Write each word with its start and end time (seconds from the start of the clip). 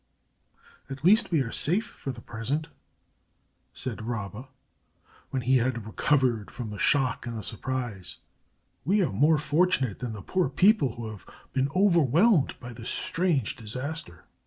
"At 0.89 1.03
least 1.05 1.29
we 1.29 1.41
are 1.41 1.51
safe 1.51 1.85
for 1.85 2.09
the 2.11 2.23
present," 2.23 2.65
said 3.71 4.01
Rabba, 4.03 4.47
when 5.29 5.43
he 5.43 5.57
had 5.57 5.85
recovered 5.85 6.49
from 6.49 6.71
the 6.71 6.79
shock 6.79 7.27
and 7.27 7.37
the 7.37 7.43
surprise. 7.43 8.17
"We 8.83 9.03
are 9.03 9.11
more 9.13 9.37
fortunate 9.37 9.99
than 9.99 10.13
the 10.13 10.23
poor 10.23 10.49
people 10.49 10.95
who 10.95 11.07
have 11.09 11.27
been 11.53 11.69
overwhelmed 11.75 12.59
by 12.59 12.73
this 12.73 12.89
strange 12.89 13.55
disaster." 13.55 14.25